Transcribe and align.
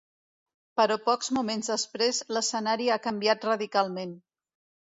Però 0.79 0.97
pocs 1.09 1.29
moments 1.37 1.69
després 1.73 2.23
l’escenari 2.37 2.91
ha 2.95 2.99
canviat 3.07 3.47
radicalment. 3.51 4.19